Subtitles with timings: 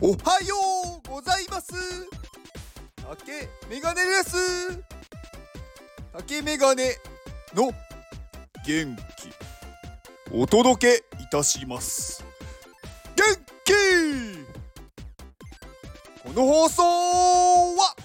[0.00, 0.54] おはよ
[1.04, 1.74] うございます。
[3.02, 4.80] 竹メガネです。
[6.12, 6.94] 竹メガネ
[7.52, 7.72] の
[8.64, 9.02] 元気。
[10.30, 12.24] お届けいたします。
[13.16, 13.24] 元
[13.64, 13.72] 気。
[16.22, 16.82] この放送
[17.76, 17.96] は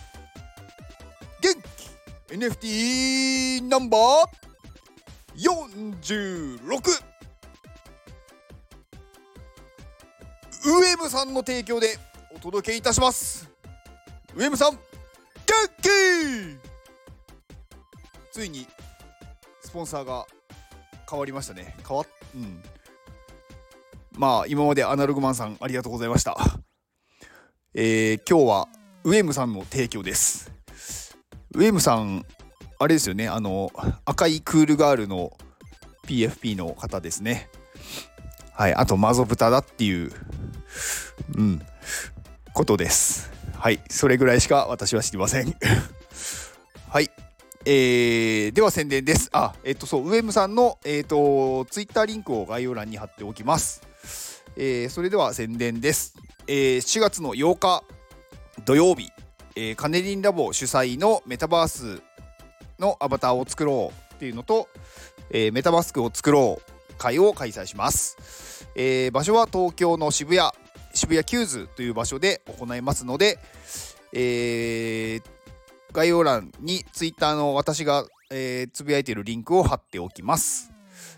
[1.42, 1.54] 元
[2.28, 2.34] 気。
[2.34, 7.13] NFT ナンバー46
[11.04, 11.98] ムさんの提供で
[12.34, 13.50] お届けいたします。
[14.36, 14.80] ウエムさん元
[15.82, 15.90] 気!
[18.32, 18.66] ついに
[19.62, 20.26] スポンサーが
[21.10, 21.76] 変わりましたね。
[21.86, 22.64] 変わっうん。
[24.14, 26.38] まあ今までアナログマンさんありがとうございました。
[27.74, 28.68] えー、今日は
[29.04, 30.52] ウエムさんの提供です。
[31.54, 32.26] ウエムさん
[32.80, 33.28] あれですよね。
[33.28, 33.72] あの
[34.06, 35.34] 赤いクールガールの
[36.08, 37.50] PFP の方ですね。
[38.54, 40.14] はいあとマゾブタだっていう
[41.36, 41.62] うん、
[42.54, 43.32] ことです。
[43.58, 45.56] はい、それぐらいしか私は知りません。
[46.90, 47.10] はい、
[47.66, 49.30] えー、では宣伝です。
[49.32, 53.82] あ、えっ、と、そう、ウェムさんの、えっ、と、ツイッターリンクを概要欄に貼っておきます。
[54.56, 56.16] えー、それでは宣伝です。
[56.48, 57.84] えー、4月の8日
[58.66, 59.10] 土曜日、
[59.56, 62.02] えー、カネリンラボ主催のメタバース
[62.80, 64.68] のアバターを作ろうっていうのと、
[65.30, 68.68] えー、メタバースを作ろう会を開催します。
[68.76, 70.52] えー、場所は東京の渋谷
[70.94, 73.40] 渋谷キューズという場所で行いますので、
[74.14, 75.24] えー、
[75.92, 80.72] 概要欄に Twitter の私が、えー、つぶやいているリンクを貼っておきます。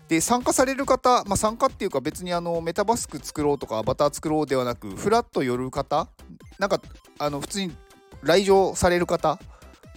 [0.08, 6.08] で参加される方、まあ、参加っていうか別にあのメタバース作ろうとかアバター作ろうではなくフラッと寄る方
[6.58, 6.80] なんか
[7.18, 7.76] あの普通に
[8.22, 9.38] 来場される方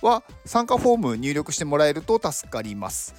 [0.02, 3.13] は参加フォーム入力してもらえると助かります。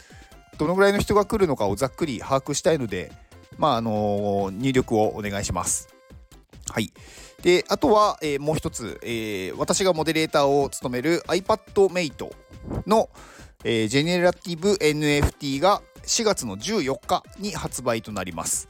[0.58, 3.12] どのぐらいの人が来るのかをざっくり把握したいので、
[3.56, 5.88] まああの入力をお願いします。
[6.71, 6.93] はい。
[7.43, 12.31] で、あとは、えー、もう一つ、えー、私がモデレーターを務める iPadMate
[12.87, 13.09] の、
[13.65, 18.69] えー、ジェネラティブ NFT が4月の14日に発売となります。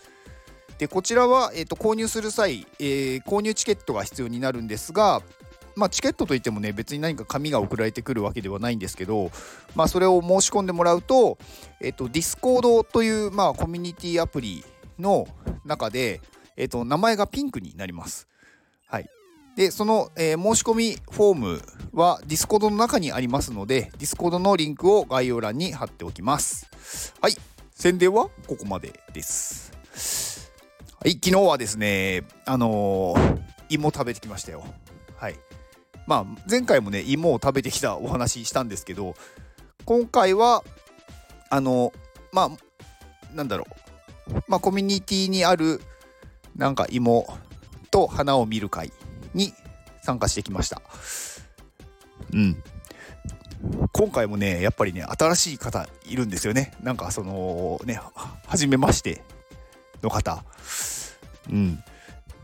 [0.78, 5.20] で、こちらは、えーと、購入する際、えー、購入チケットが必要になるんですが、
[5.76, 9.30] まあ、チケットといってもね、別に何か紙が送られてくるわけではないんですけど、
[9.74, 11.38] まあ、それを申し込んでもらうと、
[11.80, 14.64] えっ、と、Discord という、まあ、コミュニティアプリ
[14.98, 15.26] の
[15.64, 16.20] 中で、
[16.60, 18.28] えっ、と、名前がピンクになります。
[18.87, 19.09] はい。
[19.56, 21.62] で、その、えー、申し込みフォーム
[21.93, 27.15] は Discord の中にありますので、Discord のリンクを概要欄に貼っておきます。
[27.22, 27.37] はい。
[27.75, 29.72] 宣伝はここまでです。
[31.03, 31.12] はい。
[31.12, 33.38] 昨日はですね、あのー、
[33.71, 34.62] 芋食べてきましたよ。
[35.16, 35.37] はい。
[36.06, 39.15] まあ、前回もね、芋を食べてきたお話したんですけど、
[39.87, 40.62] 今回は、
[41.48, 41.94] あの、
[42.32, 43.65] まあ、なんだろ
[44.28, 44.34] う。
[44.47, 45.81] まあ、コミュニティにある
[46.56, 47.26] なんか芋
[47.90, 48.92] と花を見る会
[49.34, 49.52] に
[50.02, 50.82] 参加してきました。
[52.32, 52.62] うん。
[53.92, 56.72] 今回もね、やっぱりね、新しい方いるんですよね。
[56.82, 58.00] なんかそのね、
[58.46, 59.22] 初めまして
[60.02, 60.44] の方。
[61.50, 61.82] うん。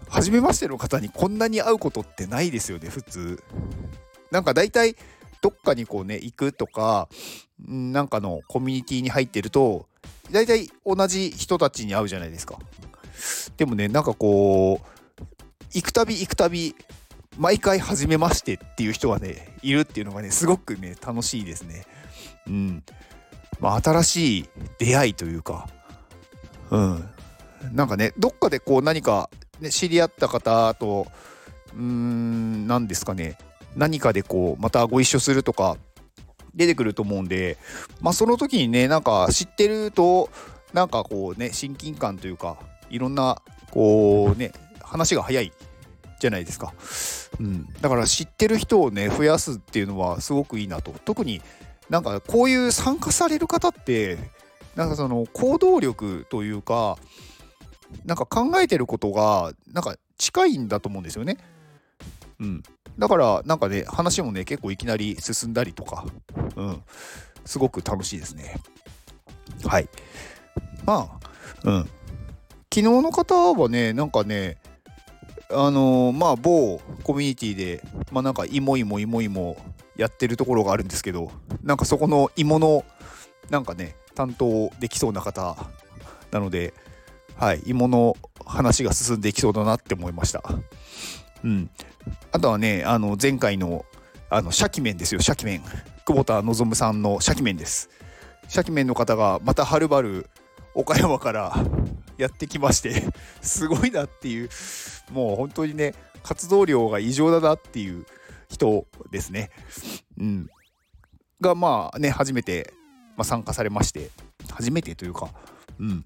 [0.09, 3.43] 初めましての方にこんなに会うことってないですよね、普通。
[4.31, 4.97] なんか大体、
[5.41, 7.09] どっかにこうね、行くとか、
[7.67, 9.87] なんかのコミュニティに入ってると、
[10.31, 12.59] 大体同じ人たちに会うじゃないですか。
[13.57, 15.25] でもね、なんかこう、
[15.73, 16.75] 行くたび行くたび、
[17.39, 21.85] 毎回初めましてっていう人がね、いるっていうのがね、すごくね、楽しいですね。
[22.47, 22.85] うん。
[23.61, 25.69] まあ、新しい出会いというか、
[26.71, 27.09] うん。
[27.73, 29.31] なんかね、どっかでこう何か、
[29.61, 31.07] ね、知り合った方と、
[31.75, 33.39] うん、何ですかね、
[33.75, 35.77] 何かでこう、またご一緒するとか、
[36.55, 37.59] 出てくると思うんで、
[38.01, 40.31] まあその時にね、なんか知ってると、
[40.73, 42.57] なんかこうね、親近感というか、
[42.91, 45.53] いろんなこうね話が早い
[46.21, 46.73] じゃないですか、
[47.41, 51.43] うん、だから知ってる人をね増やすっていうのはすごくいいなと特に
[51.91, 54.19] なんかこういう参加される方って
[54.75, 56.99] なんかその行動力というか
[58.05, 61.37] なんか考えてることがなんか近いんだと思うんですよね。
[62.41, 62.63] うん、
[62.99, 66.07] だからなんかね話もね結構いきなり進んだりとか、
[66.57, 66.83] うん、
[67.45, 68.57] すごく楽しいですね。
[69.65, 69.89] はい。
[70.85, 71.19] ま
[71.65, 71.91] あ、うん。
[72.77, 74.59] 昨日の方はね、なんかね、
[75.49, 77.83] あのー、まあ、某コミュニティで、
[78.13, 79.57] まあ、なんか、いもいもいもいも
[79.97, 81.31] やってるところがあるんですけど、
[81.63, 82.85] なんかそこの芋の、
[83.49, 85.57] なんかね、担当できそうな方
[86.31, 86.75] なので、
[87.37, 88.15] はい、芋の
[88.45, 90.43] 話が進んでいきそうだなって思いました。
[91.45, 91.71] うん。
[92.31, 93.87] あとはね、あの、前回の、
[94.29, 95.63] あの、シャキ麺ですよ、シャキ麺。
[96.05, 97.89] 久保田望さんのシャキ麺です。
[98.49, 100.29] シャキ麺の方が、またはるばる
[100.75, 101.57] 岡山から
[102.19, 103.05] やってきまして
[103.43, 104.49] すごいなっていう
[105.11, 108.07] もう本当にね活動量が異常だなっていう
[108.49, 109.51] 人ですね。
[110.19, 110.51] うん、
[111.41, 112.73] がまあね初めて、
[113.17, 114.11] まあ、参加されまして
[114.51, 115.31] 初めてというか、
[115.79, 116.05] うん、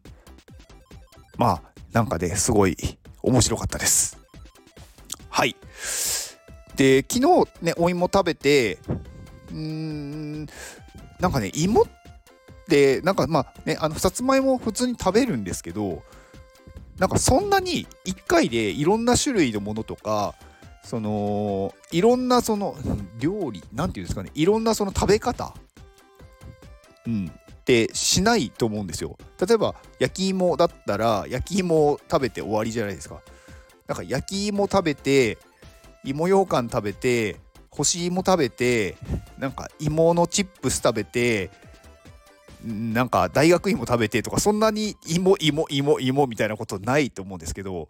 [1.37, 1.63] まあ
[1.93, 2.77] なんかねすごい
[3.23, 4.19] 面白かったです。
[5.29, 5.57] はい
[6.77, 8.79] で昨日ねお芋食べて
[9.51, 10.47] うーん
[11.19, 12.00] なんかね芋って
[12.71, 16.03] でなんかまあねあのさつまいも普通に食べるんですけど
[16.99, 20.35] なんかそんなに1回でいろんな種類のものとか
[20.85, 22.77] そのいろんなその
[23.19, 25.53] 料理なんていうんですかねいろんなその食べ方
[27.07, 27.31] うん
[27.61, 29.17] ってしないと思うんですよ。
[29.47, 33.21] 例えば焼き芋だったら焼き芋を食べて終わりじゃないですか。
[33.87, 35.39] なんか焼き芋食べて
[36.05, 37.37] 芋ようかん食べて
[37.71, 38.97] 干し芋食べて
[39.39, 41.51] なんか芋のチップス食べて
[42.65, 47.89] なんか大学芋食べてとかそんなに芋芋芋芋みたいなことないと思うんですけど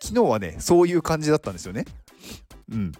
[0.00, 1.84] 昨日はねそういう感じだったんですよね。
[2.70, 2.92] うん。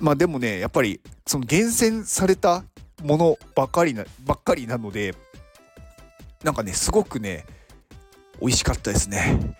[0.00, 2.64] まあでもねやっぱりその厳選された
[3.02, 5.14] ものばっかりなばっかりなので
[6.42, 7.44] なんかねすごくね
[8.40, 9.56] 美味しかったですね。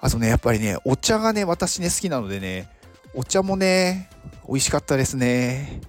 [0.00, 2.68] あとねやっぱりねお茶がね私ね好きなのでね
[3.14, 4.10] お茶もね
[4.46, 5.80] 美味しかったですね。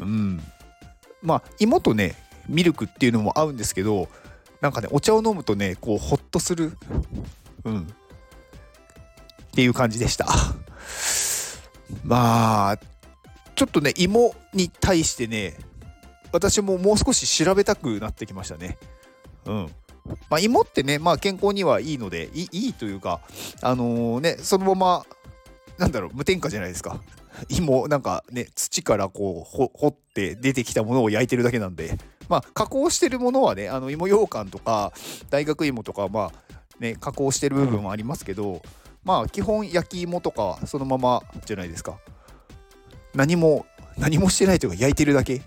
[0.00, 0.40] うん。
[1.20, 2.14] まあ芋とね
[2.48, 4.08] ミルクっていうのも合うんですけど
[4.60, 6.72] なんかねお茶を飲むとねこうホッとする。
[7.64, 7.80] うん。
[7.80, 7.86] っ
[9.54, 10.26] ていう感じでした。
[12.02, 12.78] まあ
[13.54, 15.54] ちょっとね芋に対してね
[16.32, 18.78] 私ももう少し調べたくなってきましたね。
[19.46, 19.74] うん。
[20.28, 23.20] まあ、芋ってね、まあ、健康にはいいのでいいというか
[23.62, 25.06] あのー、ねそのまま
[25.78, 27.00] なんだろう無添加じゃないですか。
[27.48, 31.98] 芋なんかね土からこう掘って出てきたものを焼いてるだけなんで。
[32.28, 34.92] まあ、加工してるものはね、あの芋羊羹とか
[35.30, 38.62] 大学芋とか、まあね、加工してる部分もありますけど、
[39.04, 41.98] まあ、基本焼き芋とかそのままじゃないですか。
[43.14, 43.66] 何も、
[43.98, 45.42] 何もしてないというか焼いてるだけ。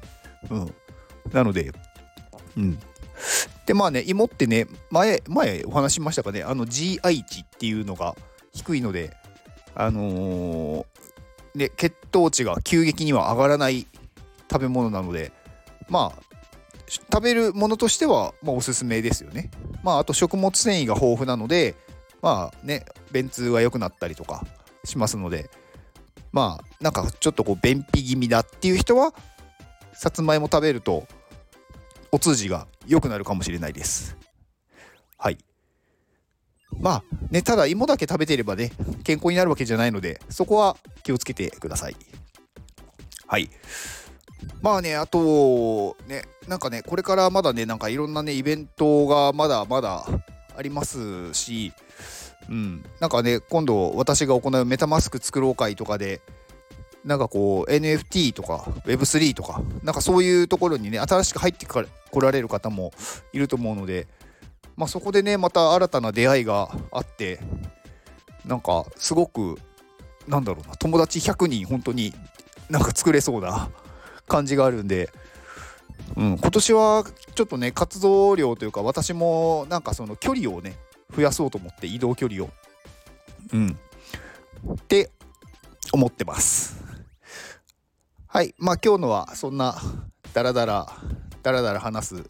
[0.49, 0.73] うん。
[1.33, 1.71] なので、
[2.55, 2.79] うん。
[3.65, 8.15] で、まあね、芋ってね、前、前お話しましたかね、あの GI 値っていうのが
[8.53, 9.15] 低いので、
[9.75, 10.85] あのー、
[11.55, 13.87] ね、血糖値が急激には上がらない
[14.49, 15.31] 食べ物なので、
[15.89, 16.26] まあ、
[16.87, 19.51] 食べるものとしては、まあ、おすすめですよね。
[19.83, 21.75] まあ、あと食物繊維が豊富なので、
[22.21, 24.45] まあね、便通が良くなったりとか
[24.83, 25.49] しますので、
[26.31, 29.13] まあ、なんかちょっとこう便秘気味だっていう人は、
[29.93, 31.07] さつまいも食べると、
[32.11, 34.15] お通じが良くなるかもしれないです。
[35.17, 35.37] はい。
[36.79, 38.71] まあね、ただ芋だけ食べていればね、
[39.03, 41.95] 健康になるわけじゃないので、そこは気をつけてください。
[43.25, 43.49] はい。
[44.61, 50.05] まあね、あと、ね、なんかね、これからまだね、なんかいろんなね、イベントがまだまだ
[50.55, 51.73] ありますし、
[52.49, 56.21] うん、なんかね、今度私が行うメタマスク作ろう会とかで、
[57.05, 61.85] なんかこう NFT とか Web3 とか、なんかそういうところにね、新しく入ってこ
[62.21, 62.91] られる方も
[63.33, 64.07] いると思うので、
[64.75, 67.39] まあそこでね、また新たな出会いがあって、
[68.45, 69.57] なんかすごく、
[70.27, 72.13] なんだろうな、友達100人本当に
[72.69, 73.69] なんか作れそうな
[74.27, 75.09] 感じがあるんで、
[76.15, 80.75] うん、今年はちょっとね活動量というか私もなんかその距離をね
[81.15, 82.49] 増やそうと思って移動距離を。
[83.53, 83.77] うん。
[84.73, 85.09] って
[85.93, 86.83] 思ってます。
[88.27, 88.53] はい。
[88.57, 89.75] まあ今日のはそんな
[90.33, 90.87] ダラダラ
[91.43, 92.23] ダラダラ話す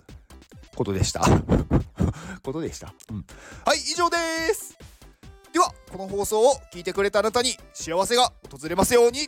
[0.76, 1.22] ことでした。
[2.44, 3.26] ことでした、うん、
[3.66, 4.18] はい以上で
[4.54, 4.78] す。
[5.52, 9.28] ではこの放送を聞いてくれたあなたに幸せが訪れますように。